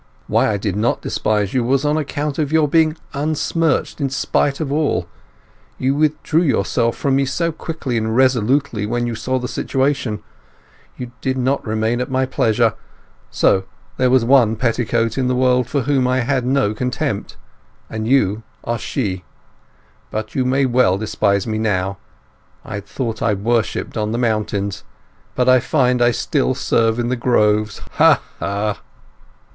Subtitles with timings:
[0.25, 4.59] Why I did not despise you was on account of your being unsmirched in spite
[4.59, 5.07] of all;
[5.77, 10.23] you withdrew yourself from me so quickly and resolutely when you saw the situation;
[10.97, 12.73] you did not remain at my pleasure;
[13.29, 13.65] so
[13.97, 17.37] there was one petticoat in the world for whom I had no contempt,
[17.87, 19.23] and you are she.
[20.09, 21.99] But you may well despise me now!
[22.65, 24.83] I thought I worshipped on the mountains,
[25.35, 27.81] but I find I still serve in the groves!
[27.99, 28.19] Ha!
[28.39, 28.79] ha!"